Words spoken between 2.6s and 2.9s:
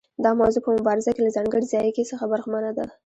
ده.